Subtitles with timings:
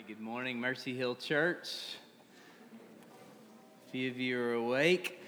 [0.00, 1.68] right, good morning, Mercy Hill Church.
[3.86, 5.20] A few of you are awake.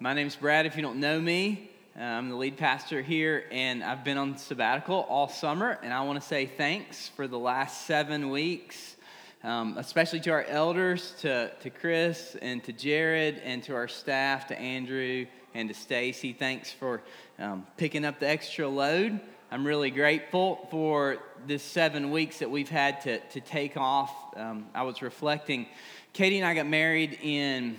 [0.00, 1.70] My name's Brad, if you don't know me.
[1.94, 6.00] Uh, I'm the lead pastor here, and I've been on sabbatical all summer, and I
[6.04, 8.96] want to say thanks for the last seven weeks,
[9.44, 14.46] um, especially to our elders, to, to Chris, and to Jared, and to our staff,
[14.46, 16.32] to Andrew, and to Stacy.
[16.32, 17.02] Thanks for
[17.38, 19.20] um, picking up the extra load.
[19.50, 24.12] I'm really grateful for this seven weeks that we've had to, to take off.
[24.36, 25.66] Um, I was reflecting.
[26.12, 27.78] Katie and I got married in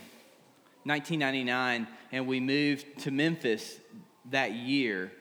[0.85, 3.79] 1999, and we moved to Memphis
[4.31, 5.11] that year.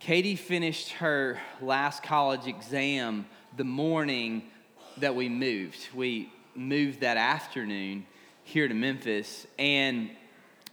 [0.00, 3.24] Katie finished her last college exam
[3.56, 4.50] the morning
[4.96, 5.78] that we moved.
[5.94, 8.04] We moved that afternoon
[8.42, 10.10] here to Memphis, and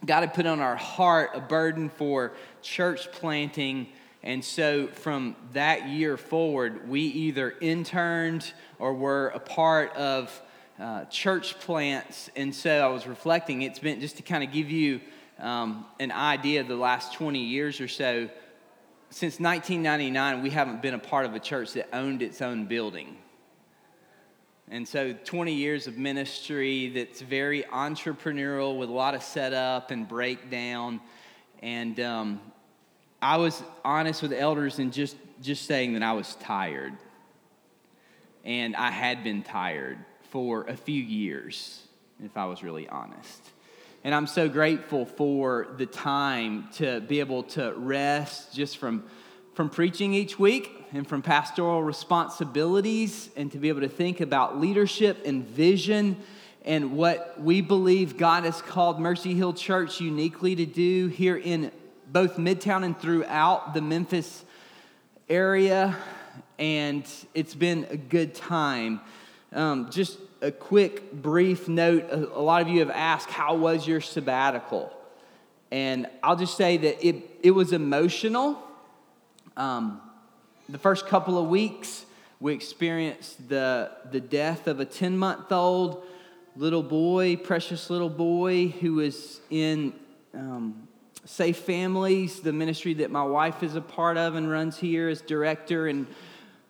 [0.04, 3.86] God had put on our heart a burden for church planting
[4.26, 10.42] and so from that year forward, we either interned or were a part of
[10.80, 12.28] uh, church plants.
[12.34, 15.00] And so I was reflecting, it's been just to kind of give you
[15.38, 18.28] um, an idea of the last 20 years or so.
[19.10, 23.18] Since 1999, we haven't been a part of a church that owned its own building.
[24.68, 30.08] And so 20 years of ministry that's very entrepreneurial with a lot of setup and
[30.08, 31.00] breakdown.
[31.62, 32.40] And um,
[33.20, 36.92] I was honest with elders and just, just saying that I was tired.
[38.44, 39.98] And I had been tired
[40.30, 41.82] for a few years,
[42.22, 43.50] if I was really honest.
[44.04, 49.04] And I'm so grateful for the time to be able to rest just from,
[49.54, 54.60] from preaching each week and from pastoral responsibilities and to be able to think about
[54.60, 56.16] leadership and vision
[56.64, 61.72] and what we believe God has called Mercy Hill Church uniquely to do here in
[62.06, 64.44] both Midtown and throughout the Memphis
[65.28, 65.96] area,
[66.58, 67.04] and
[67.34, 69.00] it's been a good time.
[69.52, 74.00] Um, just a quick, brief note a, lot of you have asked, How was your
[74.00, 74.92] sabbatical?
[75.70, 78.62] And I'll just say that it, it was emotional.
[79.56, 80.00] Um,
[80.68, 82.04] the first couple of weeks,
[82.38, 86.04] we experienced the, the death of a 10 month old
[86.54, 89.92] little boy, precious little boy, who was in
[90.34, 90.85] um,
[91.26, 95.20] Safe Families, the ministry that my wife is a part of and runs here as
[95.20, 95.88] director.
[95.88, 96.06] And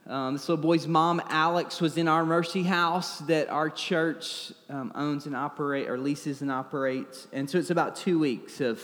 [0.07, 4.93] um, this little boy's mom, Alex, was in our Mercy House that our church um,
[4.95, 7.29] owns and operate or leases and operates.
[7.35, 8.83] And so it's about two weeks of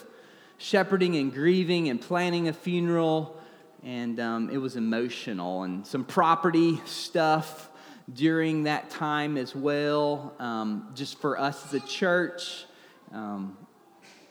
[0.59, 3.41] shepherding and grieving and planning a funeral.
[3.83, 7.71] And um, it was emotional and some property stuff
[8.13, 12.67] during that time as well, um, just for us as a church.
[13.11, 13.57] Um,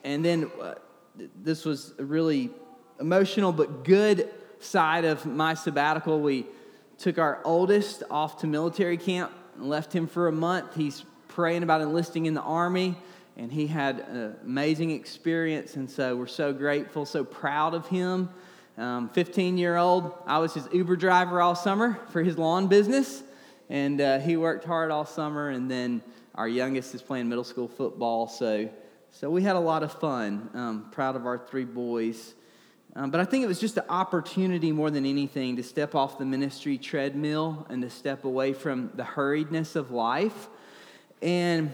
[0.04, 0.74] and then uh,
[1.42, 2.50] this was a really
[3.00, 4.30] emotional but good
[4.60, 6.20] side of my sabbatical.
[6.20, 6.46] We
[6.98, 10.74] took our oldest off to military camp and left him for a month.
[10.74, 12.96] He's praying about enlisting in the army,
[13.36, 15.76] and he had an amazing experience.
[15.76, 18.28] And so we're so grateful, so proud of him.
[18.78, 23.22] Um, 15 year old, I was his Uber driver all summer for his lawn business,
[23.68, 25.50] and uh, he worked hard all summer.
[25.50, 26.02] And then
[26.34, 28.68] our youngest is playing middle school football, so
[29.14, 30.48] so we had a lot of fun.
[30.54, 32.34] Um, proud of our three boys.
[32.96, 36.18] Um, but I think it was just an opportunity more than anything to step off
[36.18, 40.48] the ministry treadmill and to step away from the hurriedness of life.
[41.20, 41.72] And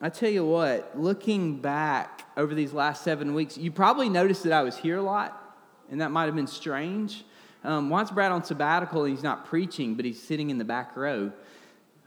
[0.00, 4.52] I tell you what, looking back over these last seven weeks, you probably noticed that
[4.52, 5.56] I was here a lot,
[5.90, 7.24] and that might have been strange.
[7.64, 10.96] Um, once Brad on sabbatical and he's not preaching, but he's sitting in the back
[10.96, 11.32] row.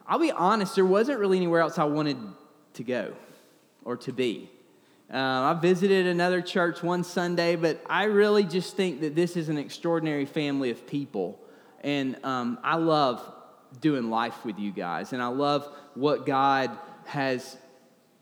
[0.08, 2.18] I'll be honest, there wasn't really anywhere else I wanted
[2.76, 3.14] to go
[3.84, 4.50] or to be.
[5.12, 9.50] Uh, I visited another church one Sunday, but I really just think that this is
[9.50, 11.40] an extraordinary family of people.
[11.82, 13.22] And um, I love
[13.82, 15.14] doing life with you guys.
[15.14, 17.58] And I love what God has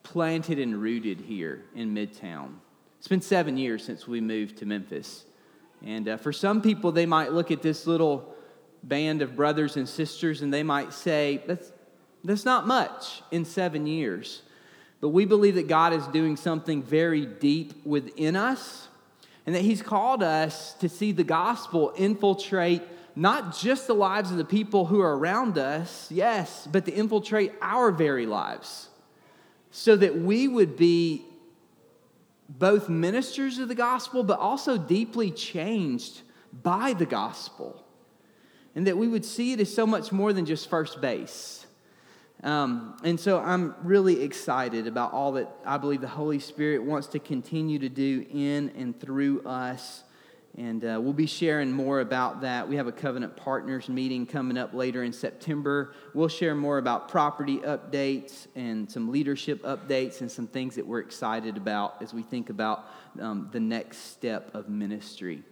[0.03, 2.53] planted and rooted here in Midtown.
[2.99, 5.25] It's been seven years since we moved to Memphis.
[5.85, 8.33] And uh, for some people, they might look at this little
[8.81, 11.71] band of brothers and sisters and they might say, that's,
[12.23, 14.44] that's not much in seven years.
[14.99, 18.88] But we believe that God is doing something very deep within us
[19.45, 22.81] and that He's called us to see the gospel infiltrate
[23.15, 27.51] not just the lives of the people who are around us, yes, but to infiltrate
[27.61, 28.89] our very lives
[29.71, 31.23] so that we would be
[32.50, 36.21] both ministers of the gospel, but also deeply changed
[36.63, 37.83] by the gospel.
[38.75, 41.66] And that we would see it as so much more than just first base
[42.44, 47.07] um, and so I'm really excited about all that I believe the Holy Spirit wants
[47.07, 50.04] to continue to do in and through us.
[50.56, 52.68] And uh, we'll be sharing more about that.
[52.68, 55.94] We have a covenant partners meeting coming up later in September.
[56.16, 61.00] We'll share more about property updates and some leadership updates and some things that we're
[61.00, 62.86] excited about as we think about
[63.19, 65.44] um, the next step of ministry.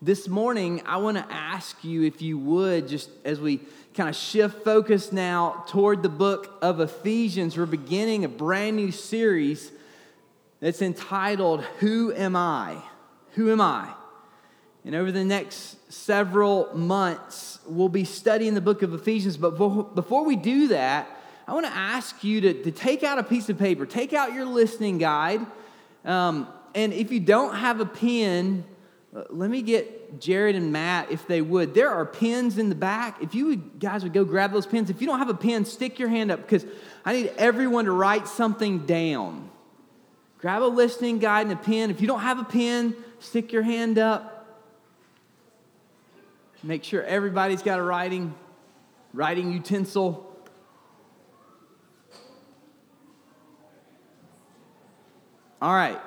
[0.00, 3.60] This morning, I want to ask you if you would, just as we
[3.98, 8.92] kind of shift focus now toward the book of Ephesians, we're beginning a brand new
[8.92, 9.72] series
[10.60, 12.80] that's entitled, Who Am I?
[13.32, 13.92] Who am I?
[14.84, 19.36] And over the next several months, we'll be studying the book of Ephesians.
[19.36, 19.58] But
[19.96, 21.08] before we do that,
[21.48, 24.32] I want to ask you to, to take out a piece of paper, take out
[24.32, 25.44] your listening guide.
[26.04, 28.64] Um, and if you don't have a pen,
[29.12, 31.74] uh, let me get Jared and Matt, if they would.
[31.74, 33.22] There are pins in the back.
[33.22, 34.90] If you would, guys would go grab those pins.
[34.90, 36.64] If you don't have a pen, stick your hand up because
[37.04, 39.50] I need everyone to write something down.
[40.38, 41.90] Grab a listening guide and a pen.
[41.90, 44.34] If you don't have a pen, stick your hand up.
[46.62, 48.34] Make sure everybody's got a writing,
[49.12, 50.24] writing utensil.
[55.60, 56.00] All right.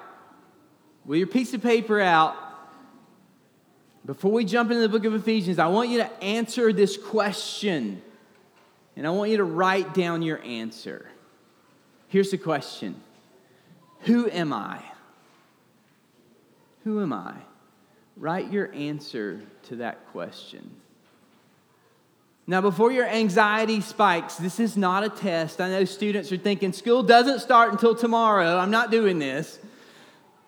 [1.06, 2.36] With your piece of paper out,
[4.12, 8.02] before we jump into the book of Ephesians, I want you to answer this question.
[8.98, 11.08] And I want you to write down your answer.
[12.10, 13.00] Here's the question
[14.02, 14.84] Who am I?
[16.84, 17.36] Who am I?
[18.18, 20.72] Write your answer to that question.
[22.46, 25.62] Now, before your anxiety spikes, this is not a test.
[25.62, 28.58] I know students are thinking school doesn't start until tomorrow.
[28.58, 29.58] I'm not doing this.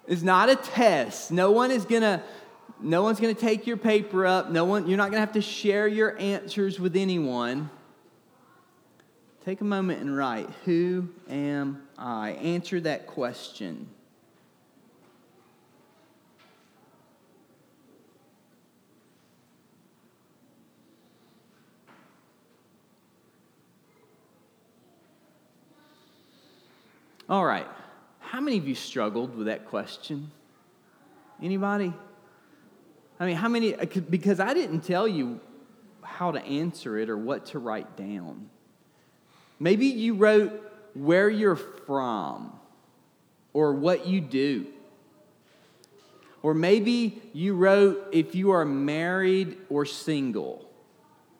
[0.05, 1.31] It's not a test.
[1.31, 2.21] No one is going to
[2.83, 4.51] no one's going to take your paper up.
[4.51, 7.69] No one you're not going to have to share your answers with anyone.
[9.45, 12.31] Take a moment and write, who am I?
[12.31, 13.89] Answer that question.
[27.29, 27.67] All right.
[28.19, 30.31] How many of you struggled with that question?
[31.41, 31.93] Anybody?
[33.23, 33.73] I mean, how many?
[33.73, 35.39] Uh, because I didn't tell you
[36.01, 38.49] how to answer it or what to write down.
[39.59, 40.51] Maybe you wrote
[40.93, 42.51] where you're from
[43.53, 44.67] or what you do.
[46.41, 50.69] Or maybe you wrote if you are married or single.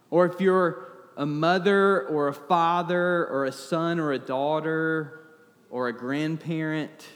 [0.10, 0.88] Or if you're
[1.18, 5.20] a mother or a father or a son or a daughter
[5.70, 7.08] or a grandparent.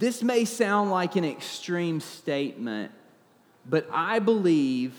[0.00, 2.90] This may sound like an extreme statement,
[3.66, 4.94] but I believe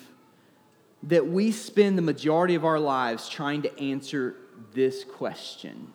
[1.01, 4.35] that we spend the majority of our lives trying to answer
[4.75, 5.91] this question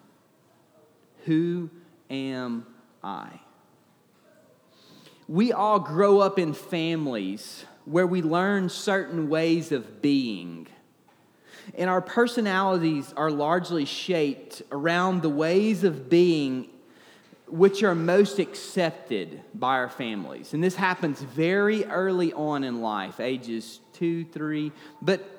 [1.24, 1.70] Who
[2.10, 2.66] am
[3.04, 3.28] I?
[5.28, 10.66] We all grow up in families where we learn certain ways of being
[11.76, 16.68] and our personalities are largely shaped around the ways of being
[17.48, 20.52] which are most accepted by our families.
[20.52, 25.32] And this happens very early on in life, ages two, three, but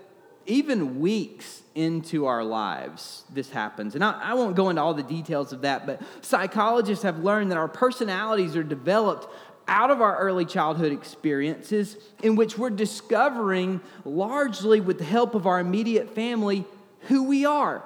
[0.46, 3.96] even weeks into our lives, this happens.
[3.96, 7.52] And I, I, won't go into all the details of that, but psychologists have learned
[7.52, 9.28] that our personalities are developed
[9.68, 15.46] out of our early childhood experiences in which we're discovering, largely with the help of
[15.46, 16.64] our immediate family,
[17.02, 17.84] who we are.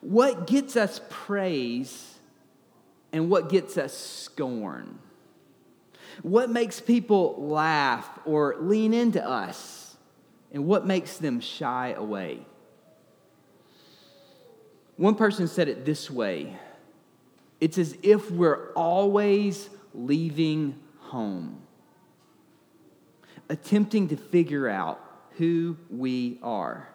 [0.00, 2.11] What gets us praise
[3.12, 4.98] and what gets us scorn?
[6.22, 9.96] What makes people laugh or lean into us?
[10.52, 12.46] And what makes them shy away?
[14.96, 16.56] One person said it this way
[17.60, 21.62] it's as if we're always leaving home,
[23.48, 25.00] attempting to figure out
[25.38, 26.88] who we are.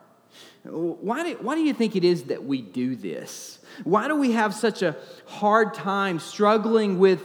[0.63, 3.59] Why do, why do you think it is that we do this?
[3.83, 7.21] Why do we have such a hard time struggling with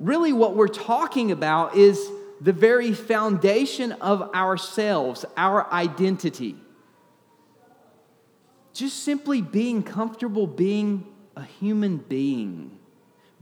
[0.00, 2.10] really what we're talking about is
[2.40, 6.56] the very foundation of ourselves, our identity?
[8.72, 12.78] Just simply being comfortable being a human being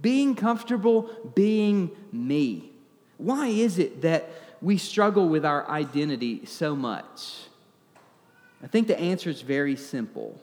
[0.04, 2.71] being comfortable being me.
[3.16, 4.28] Why is it that
[4.61, 7.47] we struggle with our identity so much?
[8.62, 10.40] I think the answer is very simple.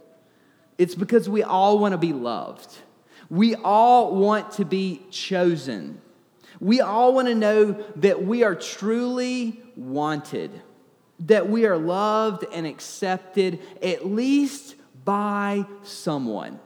[0.77, 2.75] It's because we all want to be loved.
[3.30, 6.01] We all want to be chosen.
[6.60, 10.51] We all want to know that we are truly wanted,
[11.22, 16.60] that we are loved and accepted, at least by someone.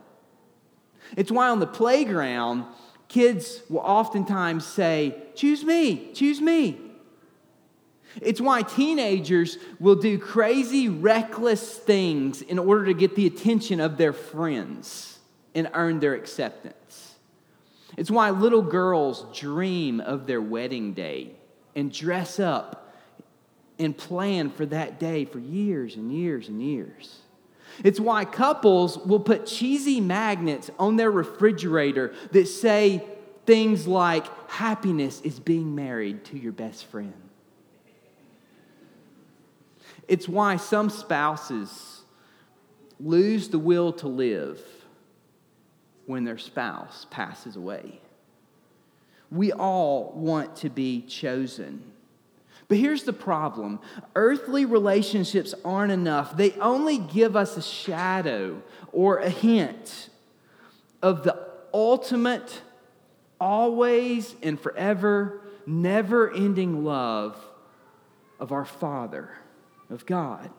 [1.16, 2.64] It's why on the playground,
[3.08, 6.85] kids will oftentimes say, Choose me, choose me.
[8.22, 13.96] It's why teenagers will do crazy, reckless things in order to get the attention of
[13.96, 15.18] their friends
[15.54, 17.14] and earn their acceptance.
[17.96, 21.32] It's why little girls dream of their wedding day
[21.74, 22.94] and dress up
[23.78, 27.18] and plan for that day for years and years and years.
[27.84, 33.04] It's why couples will put cheesy magnets on their refrigerator that say
[33.44, 37.25] things like, Happiness is being married to your best friend.
[40.08, 42.02] It's why some spouses
[43.00, 44.60] lose the will to live
[46.06, 48.00] when their spouse passes away.
[49.30, 51.82] We all want to be chosen.
[52.68, 53.80] But here's the problem
[54.14, 56.36] earthly relationships aren't enough.
[56.36, 60.10] They only give us a shadow or a hint
[61.02, 61.38] of the
[61.74, 62.62] ultimate,
[63.40, 67.38] always and forever, never ending love
[68.40, 69.30] of our Father,
[69.90, 70.50] of God.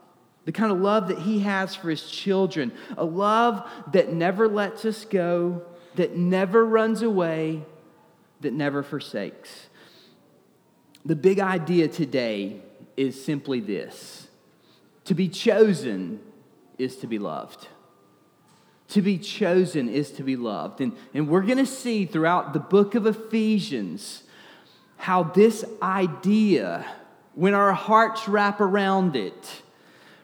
[0.45, 4.85] The kind of love that He has for His children, a love that never lets
[4.85, 5.63] us go,
[5.95, 7.63] that never runs away,
[8.41, 9.67] that never forsakes.
[11.05, 12.61] The big idea today
[12.95, 14.27] is simply this
[15.05, 16.19] to be chosen
[16.77, 17.67] is to be loved.
[18.89, 20.81] To be chosen is to be loved.
[20.81, 24.23] And, and we're going to see throughout the book of Ephesians
[24.97, 26.85] how this idea,
[27.37, 29.61] when our hearts wrap around it,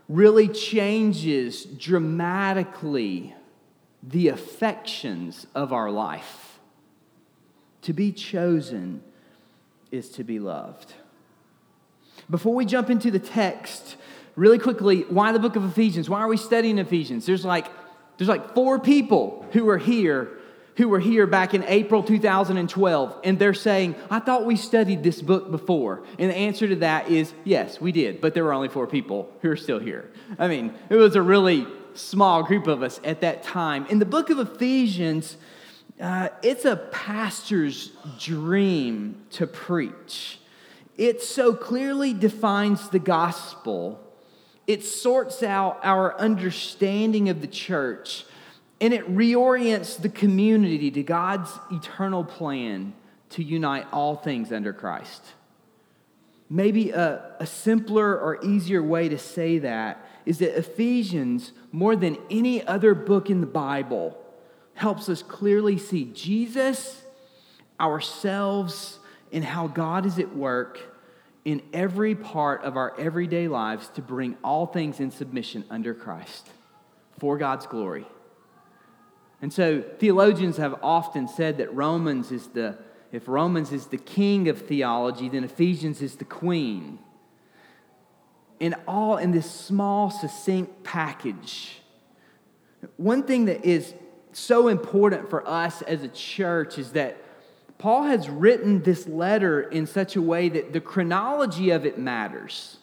[0.09, 3.35] really changes dramatically
[4.01, 6.57] the affections of our life.
[7.83, 9.03] To be chosen
[9.91, 10.95] is to be loved.
[12.31, 13.95] Before we jump into the text,
[14.35, 16.09] really quickly, why the book of Ephesians?
[16.09, 17.27] Why are we studying Ephesians?
[17.27, 17.67] There's like
[18.17, 20.39] there's like four people who are here
[20.77, 25.21] who were here back in April 2012 and they're saying, "I thought we studied this
[25.21, 28.69] book before." And the answer to that is, "Yes, we did, but there were only
[28.69, 32.81] four people who are still here." I mean, it was a really small group of
[32.81, 33.85] us at that time.
[33.89, 35.37] In the book of Ephesians,
[36.01, 40.39] uh, it's a pastor's dream to preach.
[40.97, 43.99] It so clearly defines the gospel,
[44.67, 48.25] it sorts out our understanding of the church,
[48.81, 52.93] and it reorients the community to God's eternal plan
[53.31, 55.23] to unite all things under Christ.
[56.49, 62.17] Maybe a, a simpler or easier way to say that is that Ephesians, more than
[62.29, 64.17] any other book in the Bible,
[64.75, 67.01] helps us clearly see Jesus,
[67.79, 68.99] ourselves,
[69.31, 70.79] and how God is at work
[71.45, 76.49] in every part of our everyday lives to bring all things in submission under Christ
[77.19, 78.05] for God's glory.
[79.43, 82.77] And so theologians have often said that Romans is the
[83.11, 86.97] if Romans is the king of theology, then Ephesians is the queen.
[88.61, 91.81] And all in this small, succinct package.
[92.95, 93.93] One thing that is
[94.31, 97.17] so important for us as a church is that
[97.77, 102.77] Paul has written this letter in such a way that the chronology of it matters.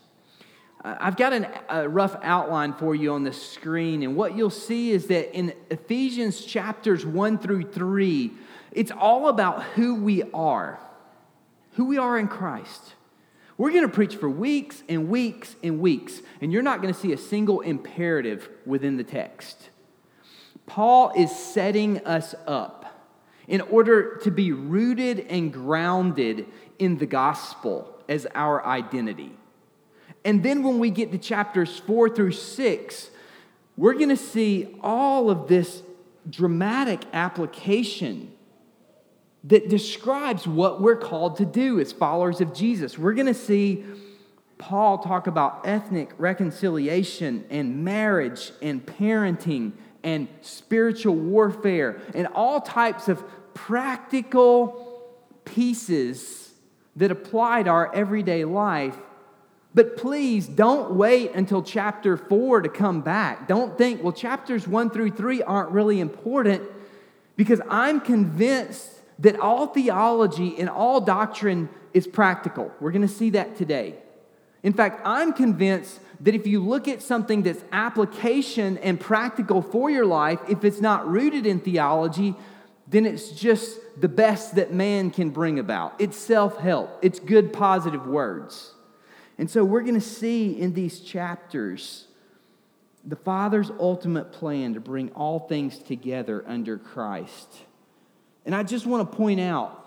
[0.82, 4.92] I've got an, a rough outline for you on the screen, and what you'll see
[4.92, 8.30] is that in Ephesians chapters 1 through 3,
[8.72, 10.80] it's all about who we are,
[11.72, 12.94] who we are in Christ.
[13.58, 16.99] We're going to preach for weeks and weeks and weeks, and you're not going to
[16.99, 19.68] see a single imperative within the text.
[20.64, 23.06] Paul is setting us up
[23.46, 26.46] in order to be rooted and grounded
[26.78, 29.37] in the gospel as our identity.
[30.24, 33.10] And then when we get to chapters four through six,
[33.76, 35.82] we're going to see all of this
[36.28, 38.32] dramatic application
[39.44, 42.98] that describes what we're called to do as followers of Jesus.
[42.98, 43.84] We're going to see
[44.58, 49.72] Paul talk about ethnic reconciliation and marriage and parenting
[50.02, 53.24] and spiritual warfare and all types of
[53.54, 55.02] practical
[55.46, 56.52] pieces
[56.96, 58.96] that apply to our everyday life.
[59.74, 63.46] But please don't wait until chapter four to come back.
[63.46, 66.62] Don't think, well, chapters one through three aren't really important
[67.36, 72.72] because I'm convinced that all theology and all doctrine is practical.
[72.80, 73.94] We're going to see that today.
[74.62, 79.88] In fact, I'm convinced that if you look at something that's application and practical for
[79.88, 82.34] your life, if it's not rooted in theology,
[82.88, 85.94] then it's just the best that man can bring about.
[85.98, 88.74] It's self help, it's good, positive words.
[89.40, 92.06] And so we're going to see in these chapters
[93.02, 97.49] the Father's ultimate plan to bring all things together under Christ.
[98.44, 99.82] And I just want to point out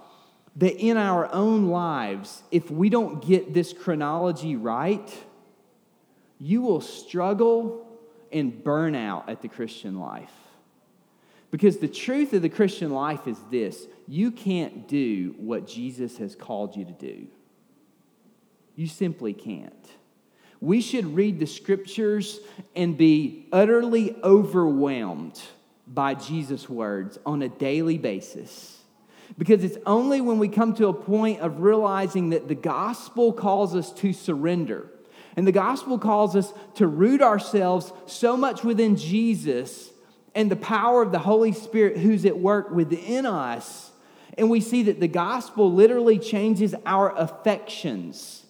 [0.56, 5.08] that in our own lives, if we don't get this chronology right,
[6.40, 7.88] you will struggle
[8.32, 10.34] and burn out at the Christian life.
[11.52, 16.34] Because the truth of the Christian life is this you can't do what Jesus has
[16.34, 17.28] called you to do.
[18.76, 19.74] You simply can't.
[20.60, 22.40] We should read the scriptures
[22.76, 25.42] and be utterly overwhelmed
[25.86, 28.80] by Jesus' words on a daily basis.
[29.38, 33.76] Because it's only when we come to a point of realizing that the gospel calls
[33.76, 34.90] us to surrender.
[35.36, 39.90] And the gospel calls us to root ourselves so much within Jesus
[40.36, 43.92] and the power of the Holy Spirit who's at work within us.
[44.38, 48.43] And we see that the gospel literally changes our affections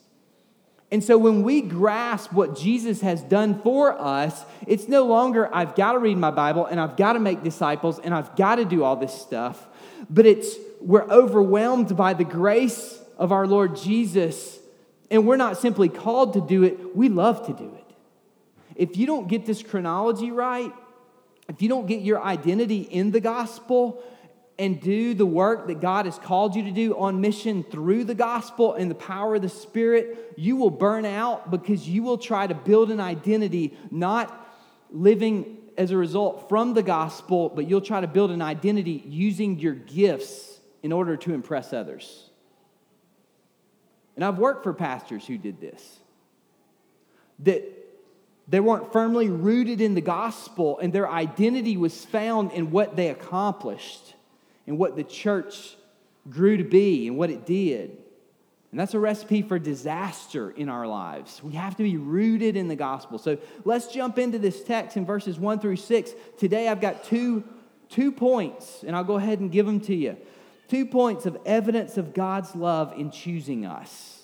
[0.93, 5.73] and so when we grasp what Jesus has done for us, it's no longer, I've
[5.73, 8.65] got to read my Bible and I've got to make disciples and I've got to
[8.65, 9.65] do all this stuff,
[10.07, 14.59] but it's, we're overwhelmed by the grace of our Lord Jesus.
[15.09, 17.95] And we're not simply called to do it, we love to do it.
[18.75, 20.71] If you don't get this chronology right,
[21.49, 24.03] if you don't get your identity in the gospel,
[24.59, 28.15] and do the work that God has called you to do on mission through the
[28.15, 32.45] gospel and the power of the Spirit, you will burn out because you will try
[32.45, 34.39] to build an identity not
[34.91, 39.57] living as a result from the gospel, but you'll try to build an identity using
[39.59, 42.29] your gifts in order to impress others.
[44.15, 45.99] And I've worked for pastors who did this.
[47.39, 47.63] That
[48.47, 53.09] they weren't firmly rooted in the gospel, and their identity was found in what they
[53.09, 54.13] accomplished
[54.67, 55.75] and what the church
[56.29, 57.97] grew to be and what it did.
[58.71, 61.43] And that's a recipe for disaster in our lives.
[61.43, 63.19] We have to be rooted in the gospel.
[63.19, 66.11] So let's jump into this text in verses 1 through 6.
[66.39, 67.43] Today I've got two,
[67.89, 70.17] two points, and I'll go ahead and give them to you.
[70.69, 74.23] Two points of evidence of God's love in choosing us.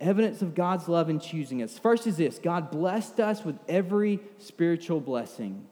[0.00, 1.76] Evidence of God's love in choosing us.
[1.76, 5.66] First is this God blessed us with every spiritual blessing.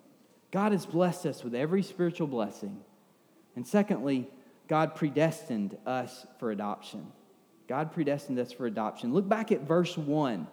[0.53, 2.81] God has blessed us with every spiritual blessing.
[3.57, 4.29] And secondly,
[4.69, 7.11] God predestined us for adoption.
[7.67, 9.13] God predestined us for adoption.
[9.13, 10.47] Look back at verse 1.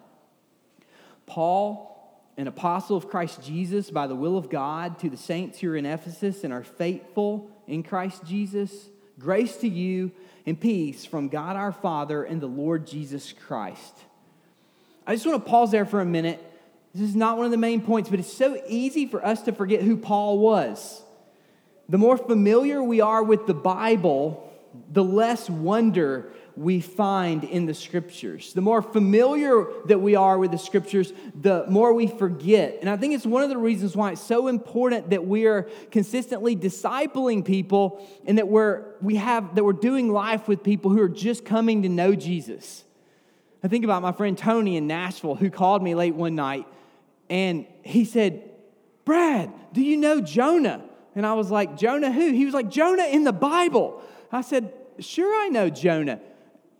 [1.26, 5.70] Paul, an apostle of Christ Jesus by the will of God, to the saints who
[5.70, 10.12] are in Ephesus and are faithful in Christ Jesus, grace to you
[10.46, 13.94] and peace from God our Father and the Lord Jesus Christ.
[15.06, 16.42] I just want to pause there for a minute
[16.94, 19.52] this is not one of the main points, but it's so easy for us to
[19.52, 21.02] forget who Paul was.
[21.88, 24.52] The more familiar we are with the Bible,
[24.90, 28.52] the less wonder we find in the scriptures.
[28.52, 32.78] The more familiar that we are with the scriptures, the more we forget.
[32.80, 35.68] And I think it's one of the reasons why it's so important that we are
[35.90, 41.00] consistently discipling people and that we're we have that we're doing life with people who
[41.00, 42.84] are just coming to know Jesus.
[43.62, 46.66] I think about my friend Tony in Nashville who called me late one night
[47.30, 48.50] and he said,
[49.04, 50.84] Brad, do you know Jonah?
[51.14, 52.32] And I was like, Jonah who?
[52.32, 54.02] He was like, Jonah in the Bible.
[54.30, 56.20] I said, Sure, I know Jonah.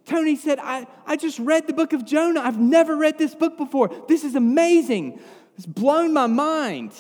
[0.05, 2.41] Tony said, I, I just read the book of Jonah.
[2.41, 3.89] I've never read this book before.
[4.09, 5.21] This is amazing.
[5.57, 6.93] It's blown my mind.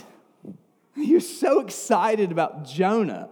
[0.97, 3.29] You're so excited about Jonah.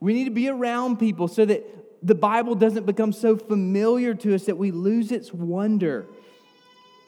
[0.00, 1.64] We need to be around people so that
[2.02, 6.08] the Bible doesn't become so familiar to us that we lose its wonder.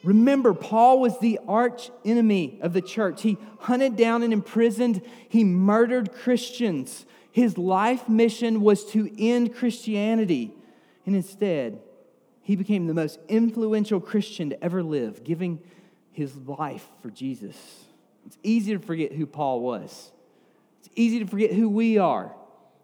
[0.05, 3.23] Remember, Paul was the arch enemy of the church.
[3.23, 7.07] He hunted down and imprisoned, he murdered Christians.
[7.31, 10.55] His life mission was to end Christianity.
[11.07, 11.81] And instead,
[12.43, 15.61] he became the most influential Christian to ever live, giving
[16.11, 17.57] his life for Jesus.
[18.27, 20.11] It's easy to forget who Paul was,
[20.81, 22.35] it's easy to forget who we are.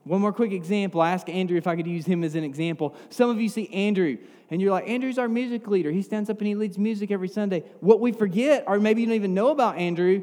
[0.05, 1.01] One more quick example.
[1.01, 2.95] I asked Andrew if I could use him as an example.
[3.11, 4.17] Some of you see Andrew
[4.51, 5.91] and you're like, Andrew's our music leader.
[5.91, 7.65] He stands up and he leads music every Sunday.
[7.81, 10.23] What we forget, or maybe you don't even know about Andrew,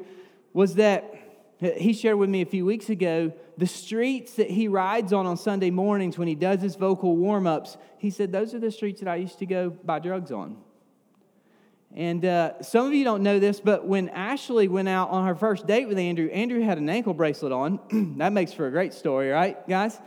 [0.53, 1.13] was that
[1.59, 5.37] he shared with me a few weeks ago the streets that he rides on on
[5.37, 7.77] Sunday mornings when he does his vocal warm ups.
[7.97, 10.57] He said, Those are the streets that I used to go buy drugs on.
[11.95, 15.33] And uh, some of you don't know this, but when Ashley went out on her
[15.33, 17.79] first date with Andrew, Andrew had an ankle bracelet on.
[18.17, 19.97] that makes for a great story, right, guys?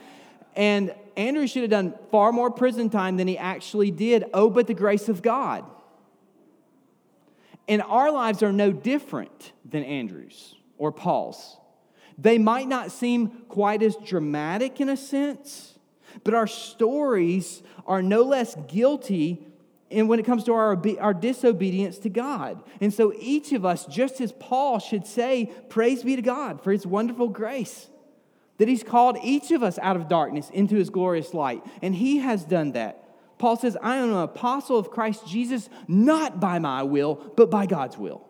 [0.54, 4.24] And Andrew should have done far more prison time than he actually did.
[4.34, 5.64] Oh, but the grace of God.
[7.66, 11.56] And our lives are no different than Andrew's or Paul's.
[12.18, 15.78] They might not seem quite as dramatic in a sense,
[16.22, 19.46] but our stories are no less guilty
[19.90, 22.62] and when it comes to our, our disobedience to God.
[22.80, 26.72] And so each of us, just as Paul should say, Praise be to God for
[26.72, 27.88] his wonderful grace.
[28.58, 31.62] that he's called each of us out of darkness into his glorious light.
[31.80, 33.04] And he has done that.
[33.38, 37.66] Paul says, I am an apostle of Christ Jesus, not by my will, but by
[37.66, 38.28] God's will.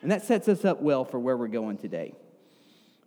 [0.00, 2.14] And that sets us up well for where we're going today.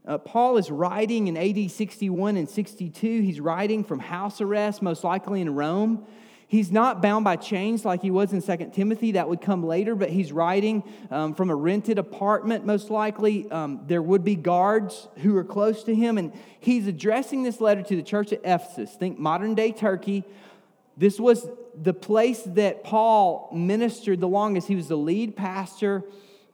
[0.05, 3.21] Uh, Paul is writing in AD 61 and 62.
[3.21, 6.05] He's writing from house arrest, most likely in Rome.
[6.51, 9.13] He's not bound by chains like he was in 2 Timothy.
[9.13, 13.49] That would come later, but he's writing um, from a rented apartment, most likely.
[13.49, 17.81] Um, there would be guards who are close to him, and he's addressing this letter
[17.83, 18.93] to the church at Ephesus.
[18.95, 20.25] Think modern day Turkey.
[20.97, 24.67] This was the place that Paul ministered the longest.
[24.67, 26.03] He was the lead pastor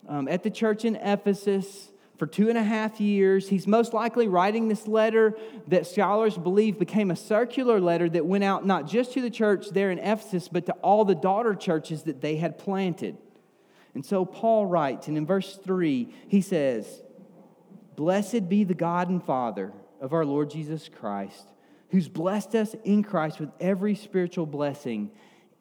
[0.08, 3.48] um, at the church in Ephesus for two and a half years.
[3.48, 8.44] He's most likely writing this letter that scholars believe became a circular letter that went
[8.44, 12.04] out not just to the church there in Ephesus, but to all the daughter churches
[12.04, 13.18] that they had planted.
[13.94, 17.02] And so Paul writes, and in verse 3, he says,
[17.96, 21.48] Blessed be the God and Father of our Lord Jesus Christ,
[21.90, 25.12] who's blessed us in Christ with every spiritual blessing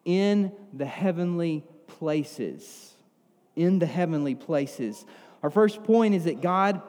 [0.05, 2.93] in the heavenly places.
[3.55, 5.03] In the heavenly places
[5.43, 6.81] our first point is that God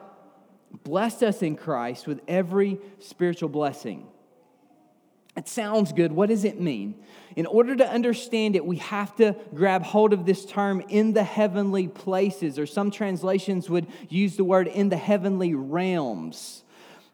[0.83, 4.07] blessed us in Christ with every spiritual blessing.
[5.37, 6.11] It sounds good.
[6.11, 6.95] What does it mean?
[7.35, 11.23] In order to understand it, we have to grab hold of this term in the
[11.23, 16.63] heavenly places, or some translations would use the word in the heavenly realms.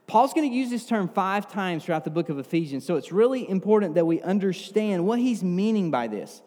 [0.07, 3.11] Paul's going to use this term five times throughout the book of Ephesians, so it's
[3.11, 6.41] really important that we understand what he's meaning by this.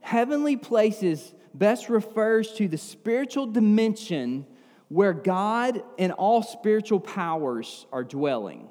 [0.00, 4.46] Heavenly places best refers to the spiritual dimension
[4.88, 8.68] where God and all spiritual powers are dwelling.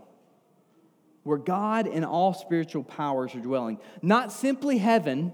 [1.24, 3.80] Where God and all spiritual powers are dwelling.
[4.02, 5.34] Not simply heaven,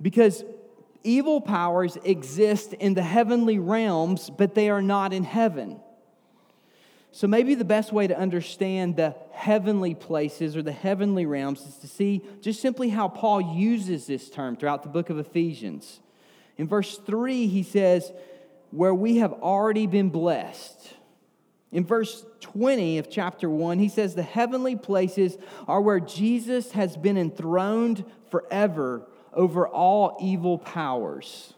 [0.00, 0.44] because
[1.02, 5.80] evil powers exist in the heavenly realms, but they are not in heaven.
[7.12, 11.76] So, maybe the best way to understand the heavenly places or the heavenly realms is
[11.78, 16.00] to see just simply how Paul uses this term throughout the book of Ephesians.
[16.58, 18.12] In verse 3, he says,
[18.70, 20.94] Where we have already been blessed.
[21.72, 25.36] In verse 20 of chapter 1, he says, The heavenly places
[25.68, 31.54] are where Jesus has been enthroned forever over all evil powers.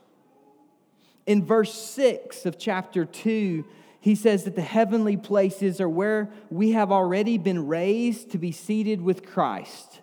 [1.27, 3.65] In verse 6 of chapter 2,
[4.01, 8.51] he says that the heavenly places are where we have already been raised to be
[8.51, 10.01] seated with Christ.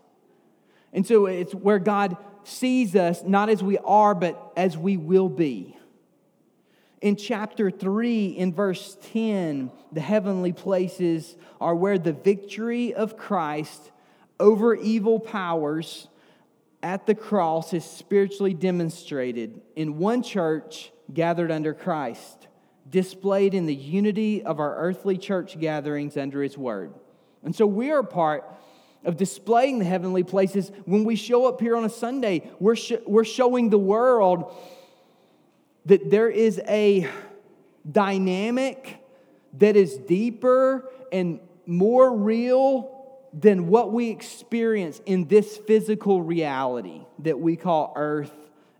[0.93, 2.15] And so it's where God
[2.47, 5.77] sees us not as we are, but as we will be.
[7.01, 13.91] In chapter 3, in verse 10, the heavenly places are where the victory of Christ
[14.39, 16.07] over evil powers
[16.81, 22.47] at the cross is spiritually demonstrated in one church gathered under Christ,
[22.89, 26.93] displayed in the unity of our earthly church gatherings under His Word.
[27.43, 28.43] And so we are part
[29.05, 30.71] of displaying the heavenly places.
[30.85, 34.53] When we show up here on a Sunday, we're, sh- we're showing the world
[35.85, 37.07] that there is a
[37.89, 38.99] dynamic
[39.59, 42.91] that is deeper and more real
[43.33, 48.33] than what we experience in this physical reality that we call earth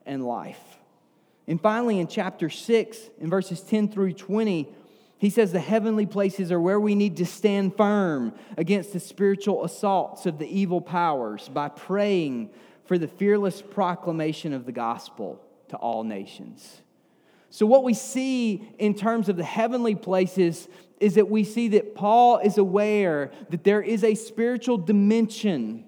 [0.05, 0.59] and life.
[1.47, 4.69] And finally, in chapter 6, in verses 10 through 20,
[5.17, 9.63] he says the heavenly places are where we need to stand firm against the spiritual
[9.63, 12.49] assaults of the evil powers by praying
[12.86, 16.82] for the fearless proclamation of the gospel to all nations.
[17.49, 20.67] So, what we see in terms of the heavenly places
[20.99, 25.86] is that we see that Paul is aware that there is a spiritual dimension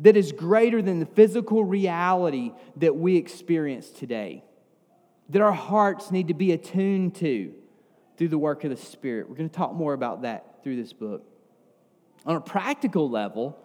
[0.00, 4.42] that is greater than the physical reality that we experience today,
[5.28, 7.54] that our hearts need to be attuned to
[8.22, 9.28] through the work of the Spirit.
[9.28, 11.24] We're going to talk more about that through this book.
[12.24, 13.58] On a practical level,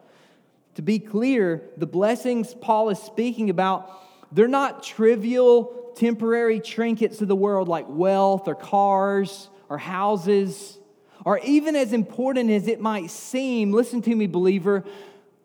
[0.74, 7.28] to be clear, the blessings Paul is speaking about, they're not trivial, temporary trinkets of
[7.28, 10.80] the world like wealth or cars or houses,
[11.24, 13.72] or even as important as it might seem.
[13.72, 14.84] Listen to me, believer.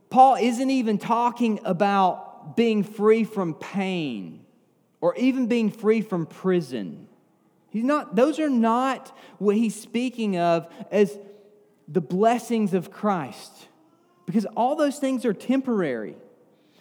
[0.09, 4.47] Paul isn't even talking about being free from pain
[5.03, 7.09] or even being free from prison.
[7.73, 11.19] He's not, those are not what he's speaking of as
[11.89, 13.51] the blessings of Christ,
[14.27, 16.17] because all those things are temporary.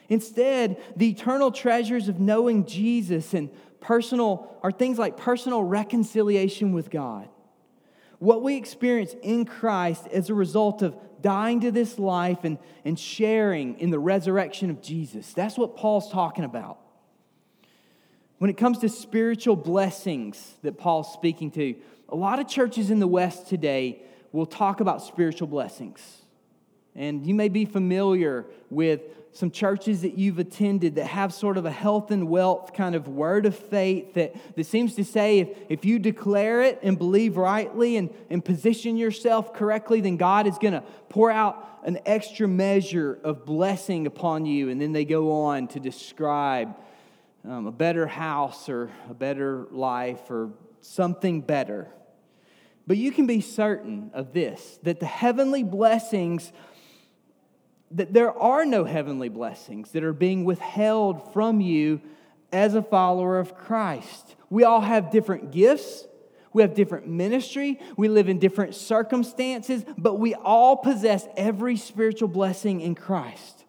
[0.09, 3.49] Instead, the eternal treasures of knowing Jesus and
[3.79, 7.29] personal are things like personal reconciliation with God.
[8.19, 12.99] What we experience in Christ as a result of dying to this life and, and
[12.99, 15.31] sharing in the resurrection of Jesus.
[15.33, 16.80] That's what Paul's talking about.
[18.41, 21.75] When it comes to spiritual blessings that Paul's speaking to,
[22.09, 24.01] a lot of churches in the West today
[24.31, 26.23] we'll talk about spiritual blessings.
[26.95, 29.01] And you may be familiar with
[29.31, 33.07] some churches that you've attended that have sort of a health and wealth kind of
[33.07, 37.37] word of faith that, that seems to say if, if you declare it and believe
[37.37, 42.47] rightly and, and position yourself correctly, then God is going to pour out an extra
[42.47, 44.69] measure of blessing upon you.
[44.69, 46.75] And then they go on to describe
[47.47, 50.51] um, a better house or a better life or
[50.81, 51.87] something better.
[52.87, 56.51] But you can be certain of this that the heavenly blessings
[57.91, 62.01] that there are no heavenly blessings that are being withheld from you
[62.51, 64.35] as a follower of Christ.
[64.49, 66.05] We all have different gifts.
[66.53, 67.79] We have different ministry.
[67.95, 73.60] We live in different circumstances, but we all possess every spiritual blessing in Christ.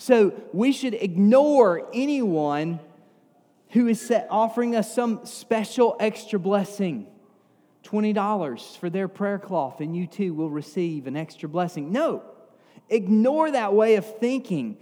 [0.00, 2.80] So we should ignore anyone
[3.70, 7.06] who is offering us some special extra blessing.
[7.84, 11.92] $20 for their prayer cloth, and you too will receive an extra blessing.
[11.92, 12.22] No,
[12.90, 14.76] Ignore that way of thinking.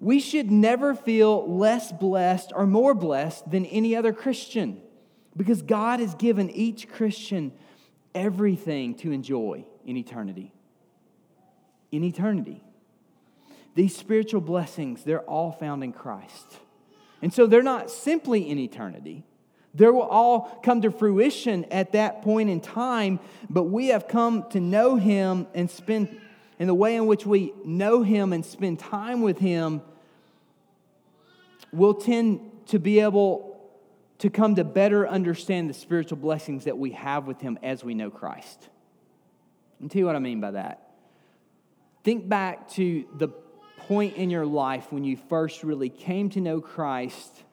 [0.00, 4.82] We should never feel less blessed or more blessed than any other Christian
[5.36, 7.52] because God has given each Christian
[8.14, 10.52] everything to enjoy in eternity.
[11.92, 12.62] In eternity.
[13.76, 16.56] These spiritual blessings, they're all found in Christ.
[17.20, 19.22] And so they're not simply in eternity.
[19.74, 24.48] They will all come to fruition at that point in time, but we have come
[24.50, 26.20] to know Him and spend
[26.58, 29.82] and the way in which we know Him and spend time with Him
[31.70, 33.60] will tend to be able
[34.20, 37.92] to come to better understand the spiritual blessings that we have with Him as we
[37.92, 38.70] know Christ.
[39.82, 40.94] I'll tell you what I mean by that.
[42.02, 43.28] Think back to the
[43.88, 47.44] point in your life when you first really came to know Christ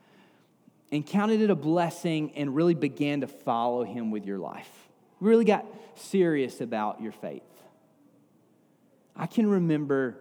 [0.92, 4.70] and counted it a blessing and really began to follow Him with your life.
[5.20, 5.66] Really got
[5.96, 7.44] serious about your faith.
[9.16, 10.18] I can remember,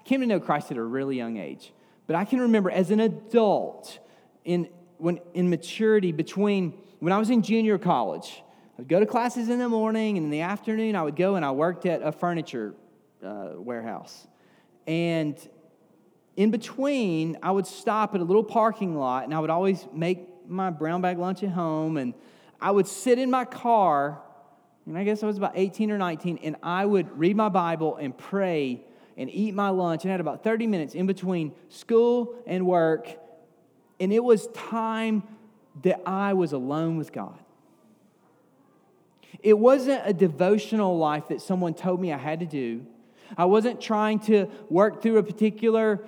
[0.00, 1.72] I came to know Christ at a really young age,
[2.06, 3.98] but I can remember as an adult
[4.44, 8.42] in, when, in maturity between when I was in junior college.
[8.78, 11.44] I'd go to classes in the morning, and in the afternoon, I would go and
[11.44, 12.74] I worked at a furniture
[13.24, 14.26] uh, warehouse.
[14.86, 15.36] And
[16.36, 20.28] in between, I would stop at a little parking lot, and I would always make
[20.48, 22.14] my brown bag lunch at home, and
[22.60, 24.20] I would sit in my car
[24.86, 27.96] and I guess I was about 18 or 19, and I would read my Bible
[27.96, 28.84] and pray
[29.16, 33.08] and eat my lunch and had about 30 minutes in between school and work.
[33.98, 35.22] And it was time
[35.82, 37.38] that I was alone with God.
[39.40, 42.86] It wasn't a devotional life that someone told me I had to do.
[43.36, 46.04] I wasn't trying to work through a particular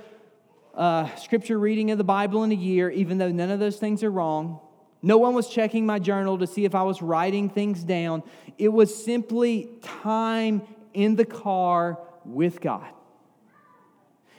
[0.74, 4.02] uh, scripture reading of the Bible in a year, even though none of those things
[4.02, 4.60] are wrong.
[5.02, 8.22] No one was checking my journal to see if I was writing things down.
[8.58, 10.62] It was simply time
[10.94, 12.86] in the car with God.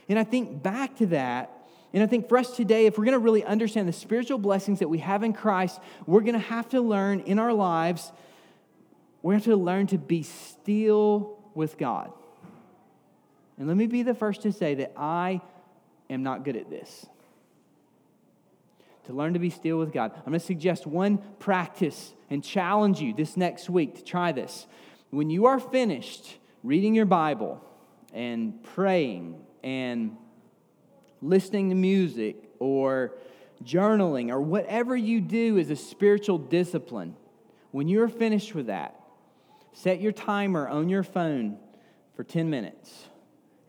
[0.08, 1.52] And I think back to that,
[1.92, 4.80] and I think for us today, if we're going to really understand the spiritual blessings
[4.80, 8.12] that we have in Christ, we're going to have to learn in our lives,
[9.22, 12.12] we're have to learn to be still with God.
[13.58, 15.40] And let me be the first to say that I
[16.08, 17.06] am not good at this
[19.08, 20.12] to learn to be still with God.
[20.14, 24.66] I'm going to suggest one practice and challenge you this next week to try this.
[25.08, 27.64] When you are finished reading your Bible
[28.12, 30.14] and praying and
[31.22, 33.14] listening to music or
[33.64, 37.16] journaling or whatever you do as a spiritual discipline,
[37.70, 39.00] when you're finished with that,
[39.72, 41.56] set your timer on your phone
[42.14, 43.06] for 10 minutes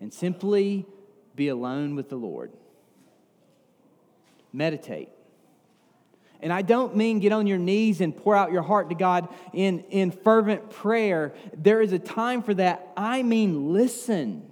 [0.02, 0.86] and simply
[1.36, 2.52] be alone with the Lord.
[4.52, 5.10] Meditate.
[6.42, 9.28] And I don't mean get on your knees and pour out your heart to God
[9.54, 11.34] in, in fervent prayer.
[11.54, 12.88] There is a time for that.
[12.96, 14.50] I mean, listen.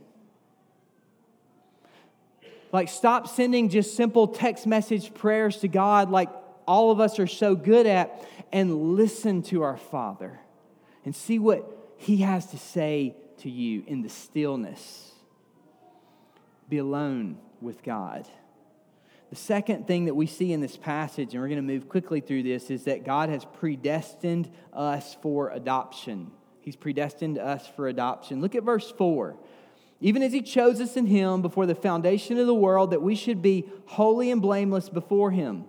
[2.74, 6.30] Like, stop sending just simple text message prayers to God, like
[6.68, 10.40] all of us are so good at, and listen to our Father
[11.06, 15.14] and see what He has to say to you in the stillness.
[16.70, 18.28] Be alone with God.
[19.30, 22.22] The second thing that we see in this passage, and we're going to move quickly
[22.22, 26.32] through this, is that God has predestined us for adoption.
[26.62, 28.42] He's predestined us for adoption.
[28.42, 29.38] Look at verse 4.
[30.00, 33.16] Even as He chose us in Him before the foundation of the world, that we
[33.16, 35.66] should be holy and blameless before Him.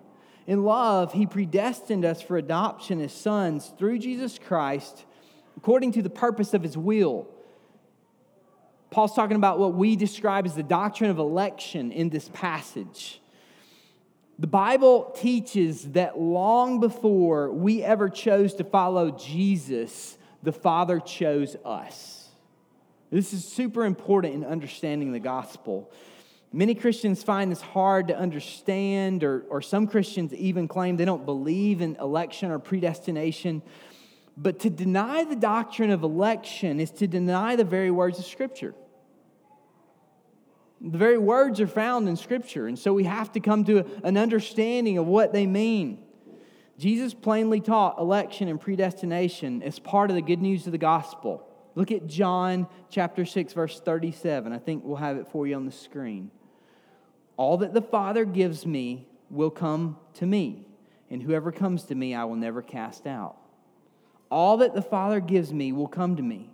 [0.46, 5.04] In love, He predestined us for adoption as sons through Jesus Christ,
[5.56, 7.28] according to the purpose of His will.
[8.90, 13.20] Paul's talking about what we describe as the doctrine of election in this passage.
[14.38, 21.56] The Bible teaches that long before we ever chose to follow Jesus, the Father chose
[21.64, 22.28] us.
[23.10, 25.90] This is super important in understanding the gospel.
[26.52, 31.26] Many Christians find this hard to understand, or, or some Christians even claim they don't
[31.26, 33.60] believe in election or predestination.
[34.40, 38.72] But to deny the doctrine of election is to deny the very words of Scripture.
[40.80, 44.16] The very words are found in Scripture, and so we have to come to an
[44.16, 45.98] understanding of what they mean.
[46.78, 51.44] Jesus plainly taught election and predestination as part of the good news of the gospel.
[51.74, 54.52] Look at John chapter 6, verse 37.
[54.52, 56.30] I think we'll have it for you on the screen.
[57.36, 60.68] All that the Father gives me will come to me,
[61.10, 63.36] and whoever comes to me, I will never cast out.
[64.30, 66.50] All that the Father gives me will come to me.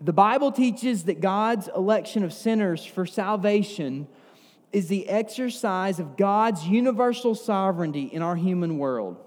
[0.00, 4.06] The Bible teaches that God's election of sinners for salvation
[4.72, 9.18] is the exercise of God's universal sovereignty in our human world.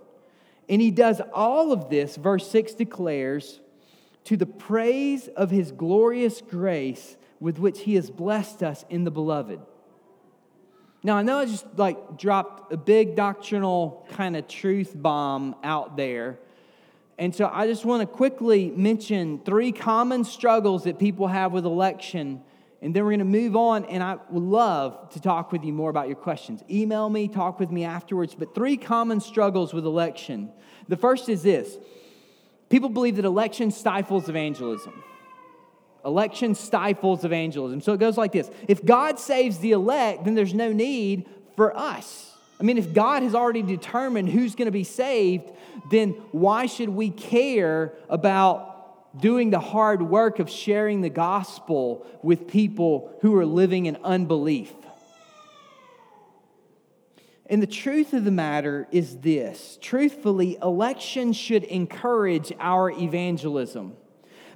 [0.69, 3.60] And he does all of this, verse 6 declares,
[4.24, 9.12] to the praise of his glorious grace with which he has blessed us in the
[9.12, 9.60] beloved.
[11.04, 15.98] Now, I know I just like dropped a big doctrinal kind of truth bomb out
[15.98, 16.39] there.
[17.17, 21.65] And so I just want to quickly mention three common struggles that people have with
[21.65, 22.41] election.
[22.82, 25.71] And then we're going to move on, and I would love to talk with you
[25.71, 26.63] more about your questions.
[26.69, 28.36] Email me, talk with me afterwards.
[28.36, 30.52] But three common struggles with election.
[30.89, 31.78] The first is this
[32.69, 35.04] people believe that election stifles evangelism.
[36.04, 37.80] Election stifles evangelism.
[37.80, 41.78] So it goes like this If God saves the elect, then there's no need for
[41.78, 42.33] us.
[42.63, 45.52] I mean, if God has already determined who's going to be saved,
[45.91, 52.47] then why should we care about doing the hard work of sharing the gospel with
[52.47, 54.71] people who are living in unbelief?
[57.47, 63.97] And the truth of the matter is this truthfully, election should encourage our evangelism.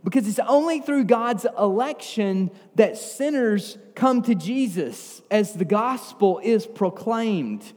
[0.06, 6.66] Because it's only through God's election that sinners come to Jesus as the gospel is
[6.66, 7.74] proclaimed.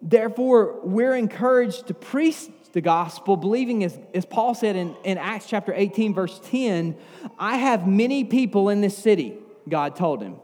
[0.00, 5.46] Therefore, we're encouraged to preach the gospel, believing, as, as Paul said in, in Acts
[5.46, 6.96] chapter 18, verse 10,
[7.38, 10.36] I have many people in this city, God told him.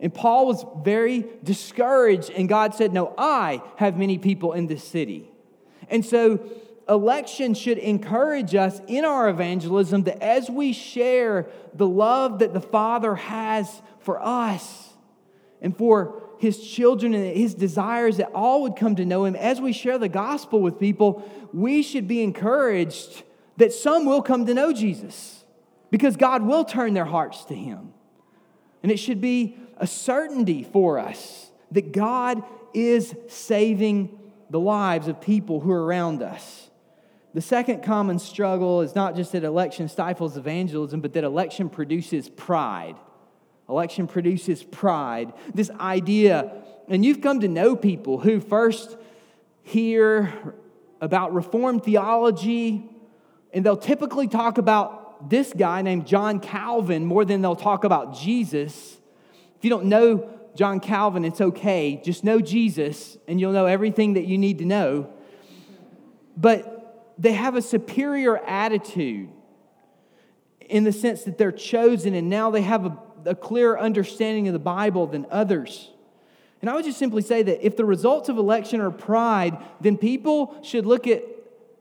[0.00, 4.84] And Paul was very discouraged, and God said, No, I have many people in this
[4.84, 5.30] city.
[5.88, 6.40] And so
[6.88, 12.60] election should encourage us in our evangelism that as we share the love that the
[12.60, 14.92] Father has for us
[15.62, 19.60] and for his children and his desires that all would come to know him, as
[19.60, 23.22] we share the gospel with people, we should be encouraged
[23.56, 25.44] that some will come to know Jesus
[25.90, 27.94] because God will turn their hearts to him.
[28.82, 32.42] And it should be a certainty for us that God
[32.74, 34.18] is saving
[34.50, 36.68] the lives of people who are around us.
[37.32, 42.28] The second common struggle is not just that election stifles evangelism, but that election produces
[42.28, 42.96] pride.
[43.68, 45.32] Election produces pride.
[45.54, 46.52] This idea,
[46.88, 48.96] and you've come to know people who first
[49.62, 50.54] hear
[51.00, 52.84] about Reformed theology,
[53.52, 58.14] and they'll typically talk about this guy named John Calvin more than they'll talk about
[58.14, 58.98] Jesus.
[59.56, 62.00] If you don't know John Calvin, it's okay.
[62.04, 65.08] Just know Jesus, and you'll know everything that you need to know.
[66.36, 69.30] But they have a superior attitude
[70.60, 74.52] in the sense that they're chosen and now they have a, a clearer understanding of
[74.52, 75.90] the Bible than others.
[76.60, 79.98] And I would just simply say that if the results of election are pride, then
[79.98, 81.22] people should look at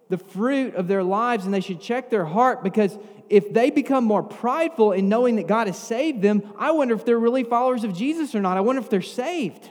[0.09, 2.97] the fruit of their lives and they should check their heart because
[3.29, 7.05] if they become more prideful in knowing that God has saved them, I wonder if
[7.05, 8.57] they're really followers of Jesus or not.
[8.57, 9.69] I wonder if they're saved.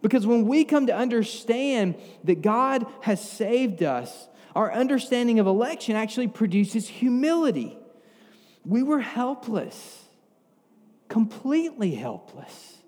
[0.00, 5.96] Because when we come to understand that God has saved us, our understanding of election
[5.96, 7.76] actually produces humility.
[8.64, 10.05] We were helpless,
[11.08, 12.78] completely helpless,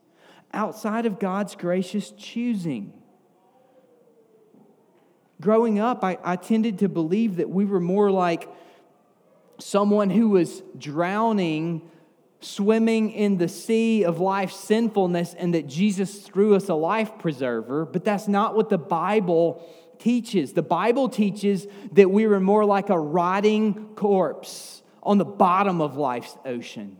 [0.53, 2.93] outside of God's gracious choosing.
[5.41, 8.49] Growing up, I, I tended to believe that we were more like
[9.59, 11.89] someone who was drowning
[12.41, 17.85] swimming in the sea of life's sinfulness and that Jesus threw us a life preserver,
[17.85, 19.67] but that's not what the Bible
[19.99, 20.53] teaches.
[20.53, 25.97] The Bible teaches that we were more like a rotting corpse on the bottom of
[25.97, 26.99] life's ocean,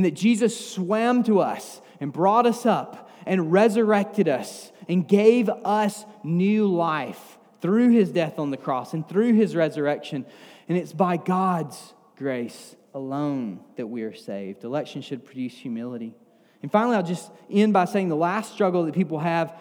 [0.00, 5.50] and that Jesus swam to us and brought us up and resurrected us and gave
[5.50, 10.24] us new life through his death on the cross and through his resurrection.
[10.70, 14.64] And it's by God's grace alone that we are saved.
[14.64, 16.14] Election should produce humility.
[16.62, 19.54] And finally, I'll just end by saying the last struggle that people have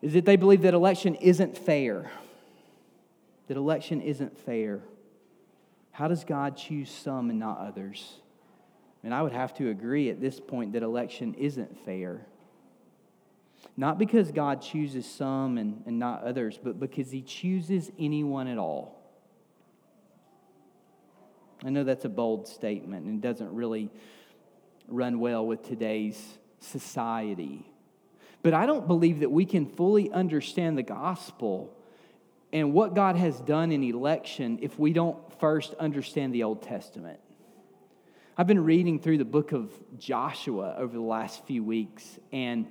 [0.00, 2.08] is that they believe that election isn't fair.
[3.48, 4.82] That election isn't fair.
[5.90, 8.20] How does God choose some and not others?
[9.06, 12.26] And I would have to agree at this point that election isn't fair.
[13.76, 18.58] Not because God chooses some and, and not others, but because He chooses anyone at
[18.58, 19.00] all.
[21.64, 23.92] I know that's a bold statement and doesn't really
[24.88, 26.20] run well with today's
[26.58, 27.64] society.
[28.42, 31.72] But I don't believe that we can fully understand the gospel
[32.52, 37.20] and what God has done in election if we don't first understand the Old Testament.
[38.38, 42.66] I've been reading through the book of Joshua over the last few weeks, and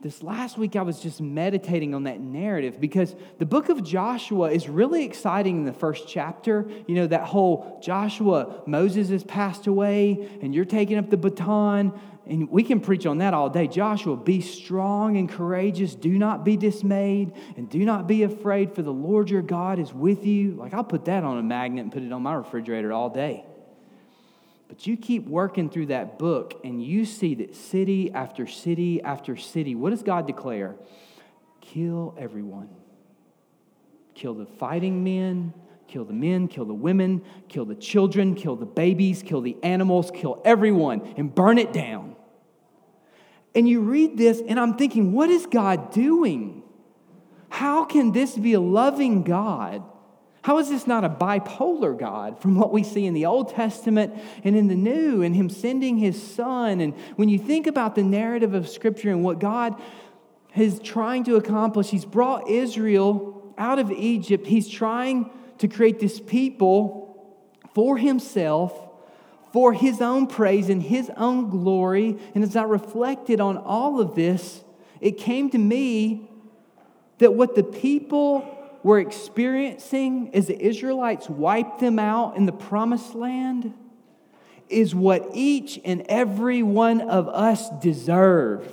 [0.00, 4.50] this last week I was just meditating on that narrative because the book of Joshua
[4.50, 6.66] is really exciting in the first chapter.
[6.86, 11.92] You know, that whole Joshua, Moses has passed away and you're taking up the baton.
[12.24, 13.66] And we can preach on that all day.
[13.66, 15.94] Joshua, be strong and courageous.
[15.94, 19.92] Do not be dismayed and do not be afraid, for the Lord your God is
[19.92, 20.52] with you.
[20.52, 23.44] Like, I'll put that on a magnet and put it on my refrigerator all day.
[24.72, 29.36] But you keep working through that book and you see that city after city after
[29.36, 30.76] city, what does God declare?
[31.60, 32.70] Kill everyone.
[34.14, 35.52] Kill the fighting men,
[35.88, 40.10] kill the men, kill the women, kill the children, kill the babies, kill the animals,
[40.10, 42.16] kill everyone, and burn it down.
[43.54, 46.62] And you read this, and I'm thinking, what is God doing?
[47.50, 49.82] How can this be a loving God
[50.42, 54.12] how is this not a bipolar God from what we see in the Old Testament
[54.42, 56.80] and in the New, and Him sending His Son?
[56.80, 59.80] And when you think about the narrative of Scripture and what God
[60.56, 64.48] is trying to accomplish, He's brought Israel out of Egypt.
[64.48, 67.38] He's trying to create this people
[67.72, 68.76] for Himself,
[69.52, 72.18] for His own praise and His own glory.
[72.34, 74.64] And as I reflected on all of this,
[75.00, 76.28] it came to me
[77.18, 83.14] that what the people were experiencing as the Israelites wiped them out in the promised
[83.14, 83.74] land
[84.68, 88.70] is what each and every one of us deserve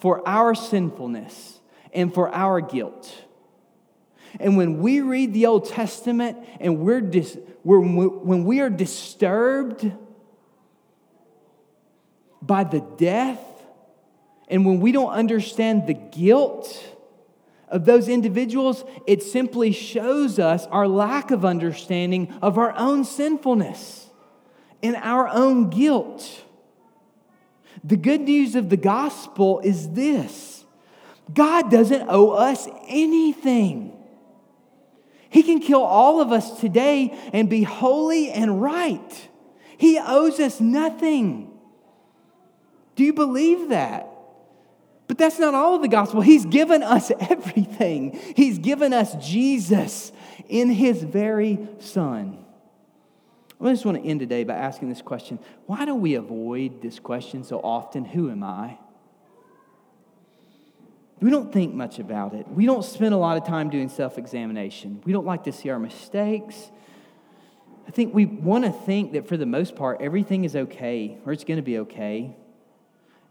[0.00, 1.60] for our sinfulness
[1.92, 3.24] and for our guilt.
[4.38, 9.90] And when we read the Old Testament and we're, dis- we're when we are disturbed
[12.42, 13.40] by the death,
[14.48, 16.66] and when we don't understand the guilt,
[17.70, 24.08] of those individuals, it simply shows us our lack of understanding of our own sinfulness
[24.82, 26.44] and our own guilt.
[27.84, 30.64] The good news of the gospel is this
[31.32, 33.96] God doesn't owe us anything.
[35.30, 39.28] He can kill all of us today and be holy and right.
[39.78, 41.56] He owes us nothing.
[42.96, 44.09] Do you believe that?
[45.10, 46.20] But that's not all of the gospel.
[46.20, 48.16] He's given us everything.
[48.36, 50.12] He's given us Jesus
[50.48, 52.38] in his very Son.
[53.60, 57.00] I just want to end today by asking this question Why do we avoid this
[57.00, 58.04] question so often?
[58.04, 58.78] Who am I?
[61.18, 62.46] We don't think much about it.
[62.46, 65.02] We don't spend a lot of time doing self examination.
[65.04, 66.70] We don't like to see our mistakes.
[67.88, 71.32] I think we want to think that for the most part, everything is okay or
[71.32, 72.36] it's going to be okay.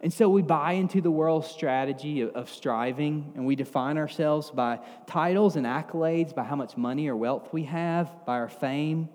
[0.02, 4.80] And so we buy into the world's strategy of, striving, and we define ourselves by
[5.08, 9.10] titles and accolades, by how much money or wealth we have, by our fame,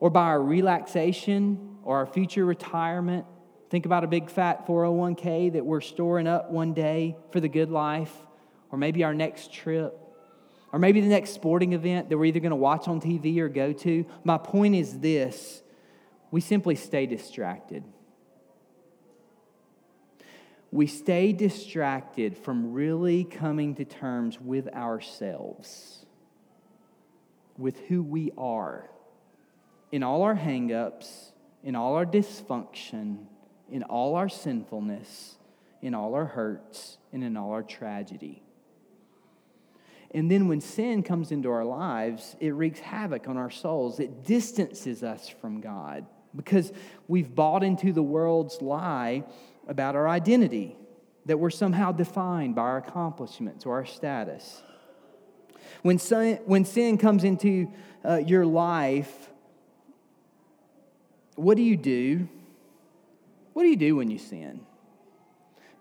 [0.00, 3.24] or by our relaxation or our future retirement.
[3.70, 7.70] Think about a big fat 401k that we're storing up one day for the good
[7.70, 8.12] life,
[8.72, 9.96] or maybe our next trip,
[10.72, 13.48] or maybe the next sporting event that we're either going to watch on TV or
[13.48, 14.04] go to.
[14.24, 15.62] My point is this
[16.32, 17.84] we simply stay distracted
[20.72, 26.04] we stay distracted from really coming to terms with ourselves,
[27.56, 28.90] with who we are,
[29.92, 33.26] in all our hangups, in all our dysfunction,
[33.70, 35.38] in all our sinfulness,
[35.82, 38.42] in all our hurts, and in all our tragedy.
[40.12, 44.00] And then when sin comes into our lives, it wreaks havoc on our souls.
[44.00, 46.72] It distances us from God because
[47.08, 49.24] we've bought into the world's lie
[49.66, 50.76] about our identity,
[51.26, 54.62] that we're somehow defined by our accomplishments or our status.
[55.82, 57.70] When sin, when sin comes into
[58.04, 59.30] uh, your life,
[61.34, 62.28] what do you do?
[63.52, 64.60] What do you do when you sin?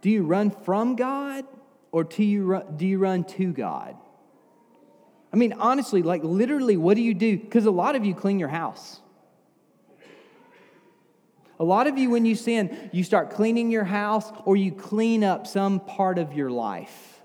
[0.01, 1.45] Do you run from God
[1.91, 3.95] or do you run, do you run to God?
[5.33, 7.38] I mean, honestly, like literally, what do you do?
[7.38, 9.01] Because a lot of you clean your house.
[11.59, 15.23] A lot of you, when you sin, you start cleaning your house or you clean
[15.23, 17.21] up some part of your life.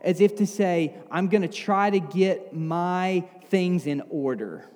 [0.00, 4.68] As if to say, I'm going to try to get my things in order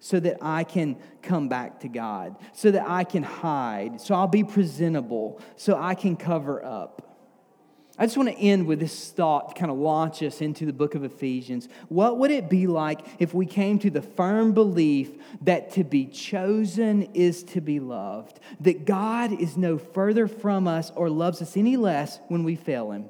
[0.00, 4.26] so that I can come back to God, so that I can hide, so I'll
[4.26, 7.11] be presentable, so I can cover up.
[7.98, 10.72] I just want to end with this thought to kind of launch us into the
[10.72, 11.68] book of Ephesians.
[11.88, 15.10] What would it be like if we came to the firm belief
[15.42, 18.40] that to be chosen is to be loved?
[18.60, 22.92] That God is no further from us or loves us any less when we fail
[22.92, 23.06] Him?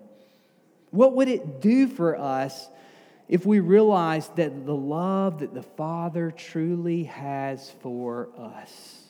[0.90, 2.68] What would it do for us
[3.32, 9.01] if we realized that the love that the Father truly has for us.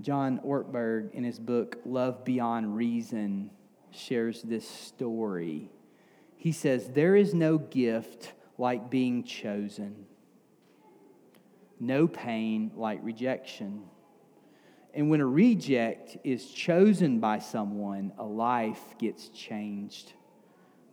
[0.00, 3.50] John Ortberg, in his book Love Beyond Reason,
[3.90, 5.70] shares this story.
[6.36, 10.06] He says, There is no gift like being chosen,
[11.80, 13.84] no pain like rejection.
[14.94, 20.12] And when a reject is chosen by someone, a life gets changed.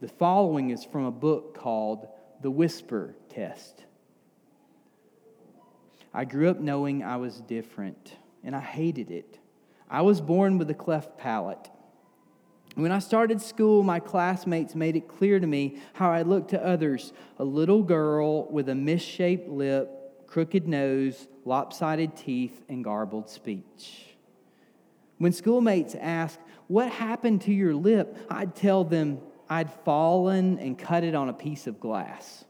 [0.01, 2.07] The following is from a book called
[2.41, 3.85] The Whisper Test.
[6.13, 8.15] I grew up knowing I was different,
[8.45, 9.39] and I hated it.
[9.89, 11.69] I was born with a cleft palate.
[12.75, 16.63] When I started school, my classmates made it clear to me how I looked to
[16.63, 24.15] others a little girl with a misshaped lip, crooked nose, lopsided teeth, and garbled speech.
[25.17, 28.17] When schoolmates asked, What happened to your lip?
[28.29, 29.19] I'd tell them,
[29.49, 32.43] I'd fallen and cut it on a piece of glass.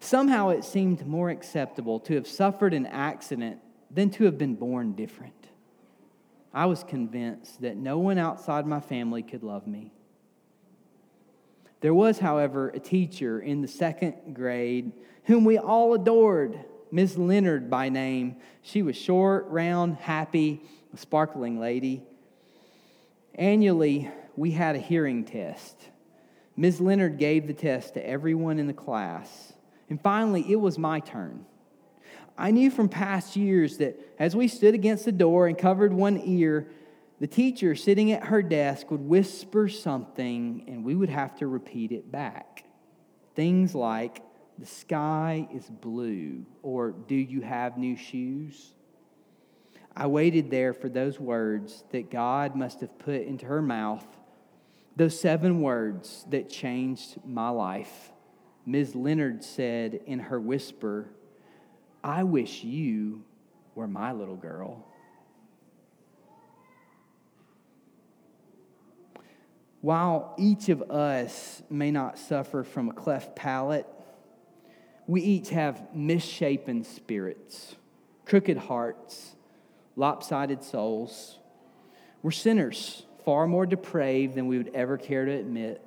[0.00, 3.60] Somehow it seemed more acceptable to have suffered an accident
[3.92, 5.48] than to have been born different.
[6.54, 9.92] I was convinced that no one outside my family could love me.
[11.80, 14.92] There was, however, a teacher in the second grade
[15.24, 16.58] whom we all adored,
[16.90, 18.36] Miss Leonard by name.
[18.62, 20.62] She was short, round, happy,
[20.92, 22.02] a sparkling lady.
[23.34, 25.76] Annually, we had a hearing test.
[26.56, 26.80] Ms.
[26.80, 29.54] Leonard gave the test to everyone in the class.
[29.88, 31.46] And finally, it was my turn.
[32.36, 36.20] I knew from past years that as we stood against the door and covered one
[36.24, 36.68] ear,
[37.20, 41.92] the teacher sitting at her desk would whisper something and we would have to repeat
[41.92, 42.64] it back.
[43.34, 44.22] Things like,
[44.58, 48.74] the sky is blue, or do you have new shoes?
[49.96, 54.06] I waited there for those words that God must have put into her mouth
[54.96, 58.12] those seven words that changed my life.
[58.66, 58.94] Ms.
[58.94, 61.08] Leonard said in her whisper,
[62.04, 63.22] I wish you
[63.74, 64.84] were my little girl.
[69.80, 73.86] While each of us may not suffer from a cleft palate,
[75.06, 77.74] we each have misshapen spirits,
[78.24, 79.34] crooked hearts,
[79.96, 81.38] lopsided souls.
[82.22, 85.82] We're sinners far more depraved than we would ever care to admit.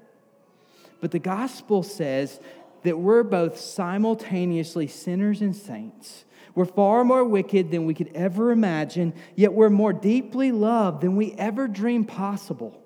[0.99, 2.39] But the gospel says
[2.85, 6.25] that we're both simultaneously sinners and saints.
[6.55, 11.17] We're far more wicked than we could ever imagine, yet we're more deeply loved than
[11.17, 12.81] we ever dreamed possible.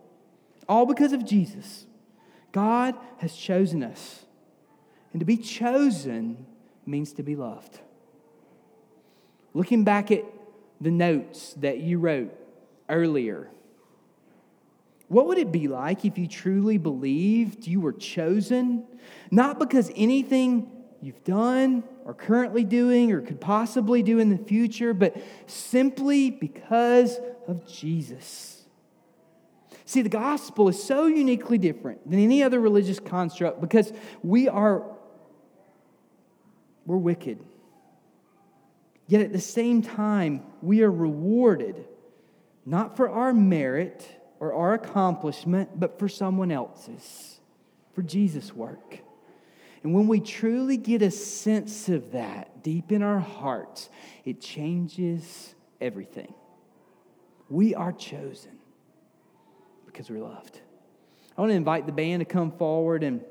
[0.68, 1.86] All because of Jesus.
[2.52, 4.26] God has chosen us.
[5.14, 6.46] And to be chosen
[6.86, 7.80] means to be loved.
[9.54, 10.24] Looking back at
[10.82, 12.34] the notes that you wrote
[12.88, 13.50] earlier,
[15.08, 18.86] what would it be like if you truly believed you were chosen?
[19.32, 20.72] Not because anything
[21.02, 25.16] you've done or currently doing or could possibly do in the future, but
[25.48, 28.64] simply because of Jesus.
[29.86, 33.92] See, the gospel is so uniquely different than any other religious construct because
[34.24, 34.84] we are
[36.86, 37.44] we're wicked.
[39.08, 41.86] Yet at the same time, we are rewarded
[42.70, 44.08] not for our merit,
[44.40, 47.40] or our accomplishment, but for someone else's,
[47.94, 49.00] for Jesus' work.
[49.84, 53.90] And when we truly get a sense of that deep in our hearts,
[54.26, 56.34] it changes everything.
[57.50, 58.60] We are chosen
[59.86, 60.60] because we're loved.
[61.38, 63.24] I want to invite the band to come forward, and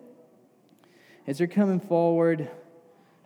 [1.27, 2.51] as they're coming forward,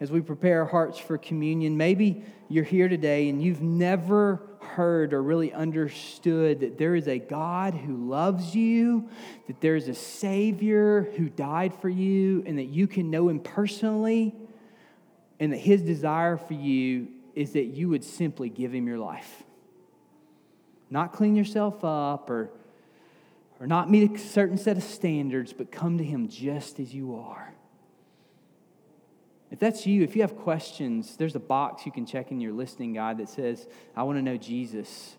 [0.00, 4.42] as we prepare our hearts for communion, maybe you're here today and you've never
[4.74, 9.08] heard or really understood that there is a God who loves you,
[9.46, 13.40] that there is a Savior who died for you, and that you can know Him
[13.40, 14.34] personally,
[15.40, 19.42] and that His desire for you is that you would simply give Him your life.
[20.90, 22.50] Not clean yourself up or,
[23.60, 27.14] or not meet a certain set of standards, but come to Him just as you
[27.16, 27.54] are.
[29.52, 32.52] If that's you, if you have questions, there's a box you can check in your
[32.52, 35.14] listening guide that says, I want to know Jesus.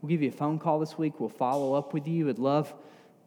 [0.00, 1.18] We'll give you a phone call this week.
[1.18, 2.28] We'll follow up with you.
[2.28, 2.72] I'd love,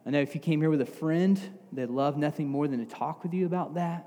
[0.06, 1.40] I know if you came here with a friend,
[1.72, 4.06] they'd love nothing more than to talk with you about that.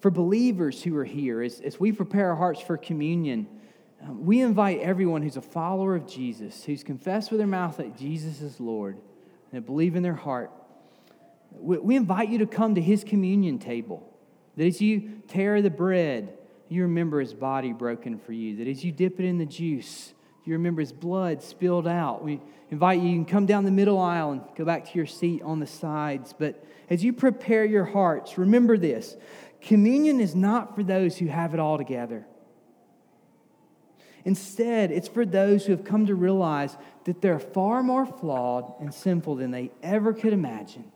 [0.00, 3.48] for believers who are here, as, as we prepare our hearts for communion,
[4.02, 7.96] um, we invite everyone who's a follower of Jesus, who's confessed with their mouth that
[7.96, 8.98] Jesus is Lord,
[9.52, 10.52] and believe in their heart,
[11.50, 14.07] we invite you to come to his communion table.
[14.58, 16.36] That as you tear the bread,
[16.68, 18.56] you remember his body broken for you.
[18.56, 20.12] That as you dip it in the juice,
[20.44, 22.24] you remember his blood spilled out.
[22.24, 25.06] We invite you, you can come down the middle aisle and go back to your
[25.06, 26.34] seat on the sides.
[26.36, 29.16] But as you prepare your hearts, remember this
[29.60, 32.26] communion is not for those who have it all together.
[34.24, 38.92] Instead, it's for those who have come to realize that they're far more flawed and
[38.92, 40.90] sinful than they ever could imagine,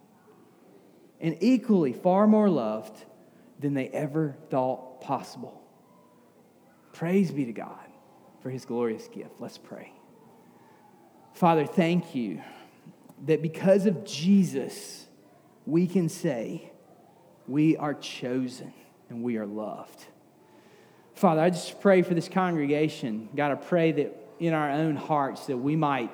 [1.21, 3.05] and equally far more loved
[3.63, 5.63] than they ever thought possible.
[6.93, 7.87] Praise be to God
[8.43, 9.33] for his glorious gift.
[9.39, 9.93] Let's pray.
[11.33, 12.43] Father, thank you
[13.27, 15.07] that because of Jesus,
[15.65, 16.71] we can say
[17.49, 18.75] we are chosen
[19.09, 20.05] and we are loved.
[21.15, 23.29] Father, I just pray for this congregation.
[23.35, 26.11] God, I pray that in our own hearts that we might,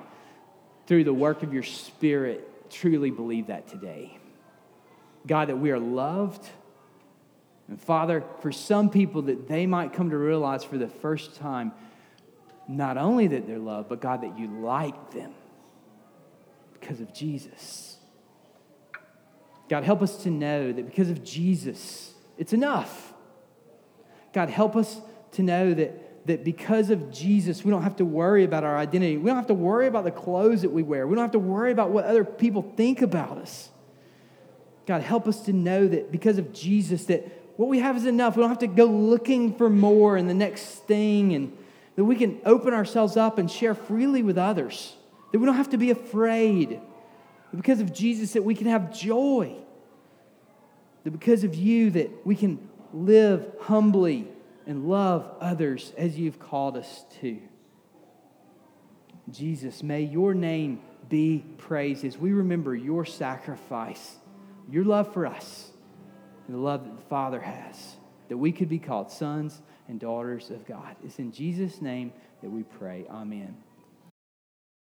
[0.86, 4.18] through the work of your Spirit, truly believe that today.
[5.26, 6.46] God, that we are loved
[7.68, 11.72] and Father, for some people that they might come to realize for the first time,
[12.66, 15.32] not only that they're loved, but God, that you like them
[16.72, 17.98] because of Jesus.
[19.68, 23.12] God, help us to know that because of Jesus, it's enough.
[24.32, 25.00] God, help us
[25.32, 29.18] to know that, that because of Jesus, we don't have to worry about our identity.
[29.18, 31.06] We don't have to worry about the clothes that we wear.
[31.06, 33.68] We don't have to worry about what other people think about us.
[34.86, 38.36] God, help us to know that because of Jesus, that what we have is enough.
[38.36, 41.58] We don't have to go looking for more and the next thing, and
[41.96, 44.94] that we can open ourselves up and share freely with others.
[45.32, 46.70] That we don't have to be afraid.
[46.70, 49.56] That because of Jesus, that we can have joy.
[51.02, 52.60] That because of you, that we can
[52.92, 54.28] live humbly
[54.64, 57.40] and love others as you've called us to.
[59.32, 64.14] Jesus, may your name be praised as we remember your sacrifice,
[64.70, 65.67] your love for us
[66.48, 67.96] and the love that the Father has,
[68.28, 70.96] that we could be called sons and daughters of God.
[71.04, 73.06] It's in Jesus' name that we pray.
[73.10, 73.54] Amen.